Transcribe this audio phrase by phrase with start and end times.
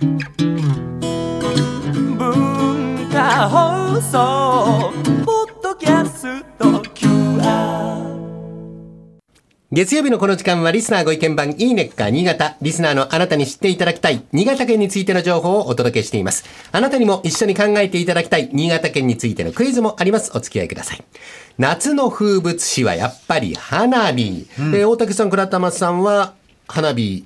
[0.00, 0.18] 文
[3.10, 4.92] 化放送
[5.24, 8.06] ポッドキャスト QR
[9.72, 12.56] 月曜日のこの時間はリスナーご意見番いいねっか新潟。
[12.62, 16.44] リスナーのあなたに知っていただきたい新潟県についての情報をお届けしています。
[16.70, 20.30] あなたにも一緒に考えていただきたい新潟県についてのクイズもあります。
[20.32, 21.02] お付き合いください。
[21.58, 24.46] 夏の風物詩はやっぱり花火。
[24.76, 26.34] え大竹さん、倉玉さんは
[26.68, 27.24] 花火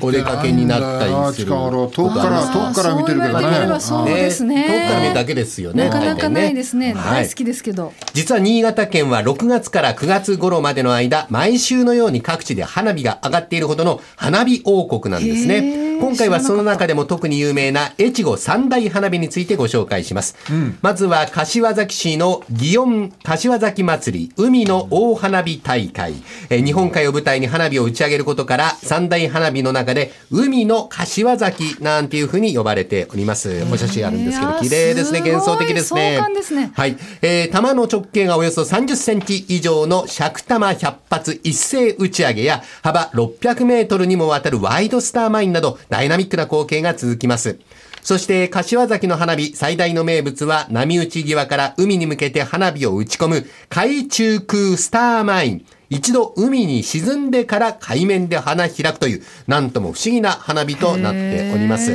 [0.00, 1.48] お出かけになったりする。
[1.48, 4.66] 遠くから遠くから見てるけどねそうですね。
[4.66, 5.84] 遠くから見るだけですよね。
[5.88, 6.94] なかなかないですね。
[6.94, 7.92] はい大好きですけど。
[8.12, 15.84] 実は新潟県は6月から9月頃までの間、毎週のように各地で花火が上がっているほどの花火王国なんですへね。
[15.84, 20.36] ー今回はその中でも特に有名な越後三大花火についてご紹介します。
[20.80, 26.14] まずは柏崎市の祇園柏崎祭り海の大花火大会。
[26.50, 33.64] えー日本海を舞台に花火を打ち上げることから三大花火の中で海の柏崎なんていうふうに呼ばれております。
[33.72, 35.20] お写真あるんですけど、綺麗ですね。
[35.20, 36.20] 幻想的ですね。
[36.42, 36.96] すねはい。
[37.22, 47.58] えー、弾の直径がおよそ30センチ以上の尺玉100発一斉打ち上げや、幅600メートルにもわたるワイドスターマインなど、ダイナミックな光景が続きます。
[48.02, 55.66] そして、柏崎の花火最大の名物は、波打ち際から海に向けて花火を打ち込む、海中空スターマイン。
[55.90, 61.92] 一度海に沈んでから海面で花開くという、なんとも不思議な花火となっております。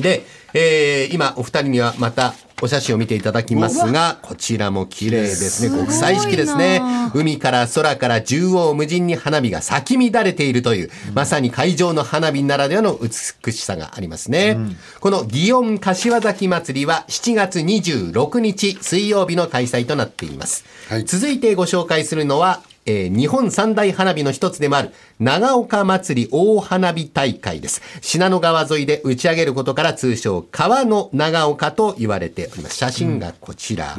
[0.00, 5.76] で、えー今お二人にはまたお写真を見ていただきますが、こちらも綺麗ですね。
[5.76, 6.82] 国際式ですね。
[7.14, 14.58] 海から空から縦横無尽に花火が咲き乱れているという、まさに会場の花火ならではの美しさがありますね。
[15.00, 20.64] この祇園柏崎祭りは7月26日水曜日の開催となっています。
[20.88, 27.82] はい続いてご紹介するのは、えー日本三大花火の一つでもある長岡祭り大花火大会です。
[28.00, 32.76] 信濃川沿いで打ち上げることから通称川の長岡と言われております。
[32.76, 33.96] 写真がこちら。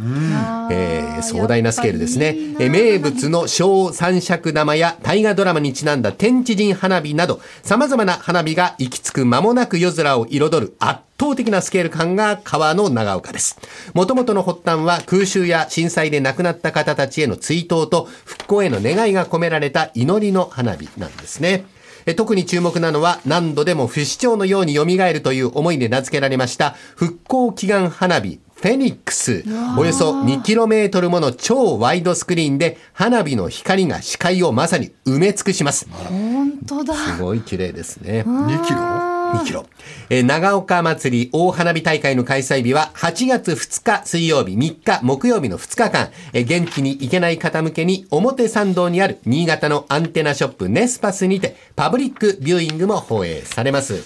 [0.72, 2.34] えー壮大なスケールですね。
[2.34, 13.60] いいなえー名物の小三尺玉や大河ドラマにちなんだ天地人花火など様々な花火が行き着く間もなく夜空を彩る圧倒的なスケール感が川の長岡です。
[13.94, 21.66] もともとの発端は空襲や震災で亡くなった方たちへの追悼と復興への願いが込められた祈りの花火なんですね。
[22.08, 29.44] え特に注目なのは何度でも不死鳥のように蘇るという思いで名付けられました復興祈願花火フェニックス。
[29.78, 35.88] およそ 2km もの超ワイドスクリーンで花火の光が視界をまさに埋め尽くします。
[35.90, 36.96] 本当だ。
[36.96, 38.24] すごい綺麗ですね。
[38.26, 39.11] 2キロ？
[39.32, 39.66] 2キロ。
[40.10, 54.04] えー長岡祭り大花火大会の開催日は8月2日水曜日、3日木曜日の2日間、えー現地に行けない方向けに表参道にある新潟のアンテナショップネスパスにてパブリックビューイングも放映されます。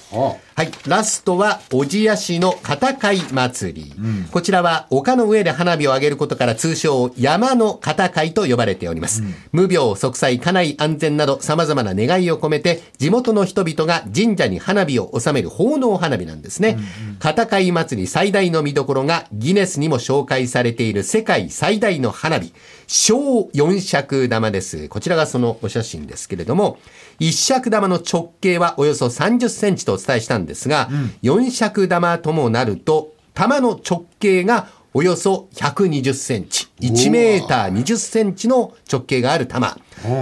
[0.54, 0.71] あはい。
[0.87, 3.93] ラストは、小千谷市の片貝祭り。
[4.31, 9.21] こちらは、丘の上で花火を上げることから通称、山の片貝と呼ばれております。
[9.51, 16.77] 無病息災、家内安全など様々な願いを込めて、地元の人々が神社に花火を収める奉納花火なんですね。
[17.19, 22.53] 片貝祭り最大の見どころが、ギネスにも紹介されている世界最大の花火、
[22.87, 24.87] 小四尺玉です。
[24.87, 26.77] こちらがそのお写真ですけれども、
[27.19, 30.89] 一尺玉の直径はおよそ30センチとお伝えしたんですが、
[31.21, 39.77] 四尺玉ともなると、玉の直径がおよそ120センチ、1メーター20センチの直径がある玉。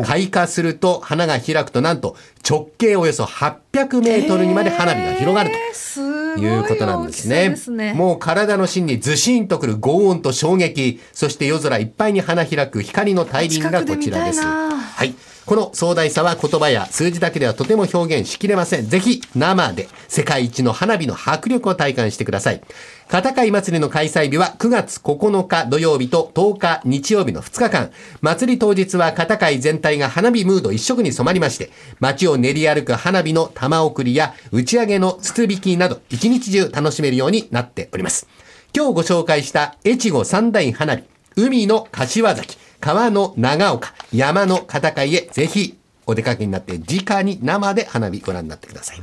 [0.06, 2.16] 開花すると花が開くとなんと
[2.48, 3.26] 直径およそ
[3.74, 5.56] 800メートルにまで花火が広がると。
[5.56, 7.36] いいうことなんですね。
[7.36, 14.42] 大きさですねもう体の芯にずしんとくる轟音と衝撃、そして夜空いっぱいに花開く光の大輪がこちらです。
[14.44, 15.16] はい。
[15.46, 18.88] この壮大さは言葉や数字だけではとても表現しきれません。
[18.88, 22.62] ぜひ生で世界一の花火の迫力を体感してください。
[23.10, 27.92] 片貝祭りの開催日は9月9日土曜日と10日日曜日の2日間。
[28.22, 31.70] 祭り当日は片貝全体が花火ムード一色に染まりまして、
[32.00, 38.28] 街を練り歩く花火の玉送りや打ち上げの筒引きなど一日中楽しめるようになっております。
[38.76, 41.04] 今日ご紹介した越後三大花火、
[41.38, 48.98] 海の柏崎、川の長岡、山の片貝へぜひお出かけになって直に生で花火ご覧になってください。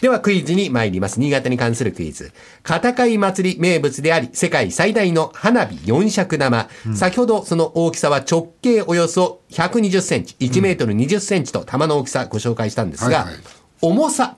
[0.00, 1.20] ではクイズに参ります。
[1.20, 2.32] 新潟に関するクイズ。
[2.62, 6.68] 片貝祭り名物であり、世界最大の花火四尺玉。
[6.94, 14.36] 先ほどその大きさは直径およそ120センチ、1メートル20センチと玉の大きさご紹介したんですが、はいはい重さ。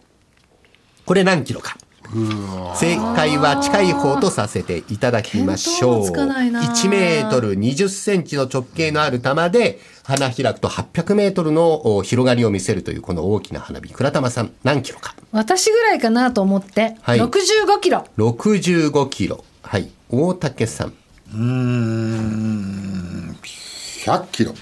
[1.05, 1.77] これ何キロか。
[2.77, 6.07] 正解は近い方とさせていただきましょう。
[6.07, 13.93] 見当もつかないな1メートル20センチの直径のある玉で、花開くと800メートルのお広がりを見せるというこの大きな花火。
[13.93, 18.07] 倉玉さん、何キロか私ぐらいかなと思って、はい65キロ。
[18.17, 19.45] 65キロ。
[19.63, 19.91] はい。
[20.09, 20.95] 大竹さん、
[21.33, 23.35] 100
[24.31, 24.55] キロ。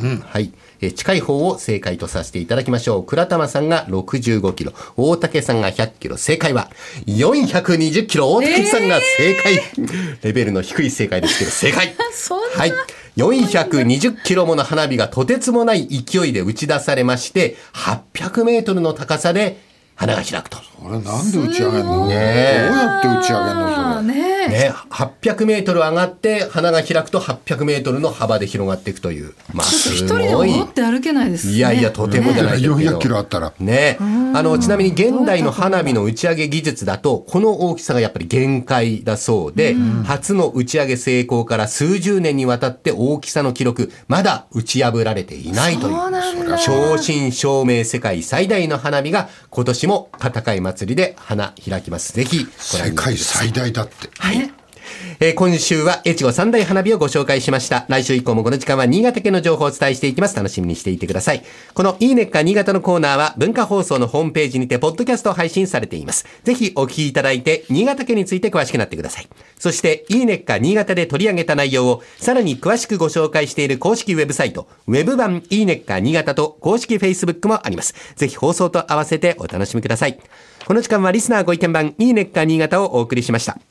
[0.00, 0.28] 100キロ。
[0.28, 0.52] はい。
[0.80, 3.04] えー近い方を正解とさせていただきましょう。
[3.04, 4.72] 倉玉さんが65キロ。
[4.96, 6.16] 大竹さんが100キロ。
[6.16, 6.70] 正解は
[7.06, 8.32] 420キロ。
[8.32, 9.60] 大竹さんが正解。
[10.22, 11.94] レベルの低い正解ですけど、正解。
[12.56, 12.72] はい。
[13.16, 19.69] 420キロもの花火がとてつもない勢いで打ち出されまして、800メートルの高さで
[20.00, 20.56] 花が開くと。
[20.56, 22.06] あれなんで打ち上げるの？
[22.08, 23.84] ねどうえやって打ち上げるのそれ？
[23.98, 29.34] あねえね、800メートル上がって、花が開くと800メートルの幅で広がっていくという。
[29.52, 30.52] まあ、ちょっとす一人でごい。
[30.52, 31.52] 戻って歩けないですね。
[31.52, 32.76] いやいや、とてもじゃないですけど。
[32.76, 33.52] 400キロあったら。
[33.60, 39.76] ねあの、ちなみに現代の花火の打ち上げ技術だと、この大きさがやっぱり限界だそうで、
[40.06, 45.94] 初の打ち上げ成功から数十年にわたって大きさの記録、まだ打ち破られていないという。
[45.94, 52.12] そうなんだ正真正銘世界最大の花火が今年も片い祭りで花開きます。
[52.12, 53.16] ぜひご覧世界。
[53.16, 54.08] 最大だって。
[54.38, 54.59] ね
[55.22, 57.84] えー今週は越後三大花火をご紹介しました。
[57.90, 60.34] 来週以降もこの時間は新潟県の情報をお伝えしていきます。
[60.34, 61.42] 楽しみにしていてください。
[61.74, 66.24] このいいねっか新潟のコーナーは文化放送のホームページにてポッドキャスト配信されています。
[66.44, 69.28] ぜひお聞きいただいて新潟県について詳しくなってください。
[69.58, 77.94] そしていいねっか新潟で取り上げた内容をさらに詳しくご紹介している公式ウェブサイト、ウェブ版いいねっか新潟と公式 Facebook もあります。
[78.16, 80.18] ぜひ放送と合わせてお楽しみください。
[80.66, 83.58] この時間はリスナーご意見番いいねっか新潟をお送りしました。